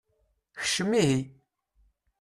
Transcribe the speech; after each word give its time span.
Kcem 0.61 0.91
ihi. 1.01 1.19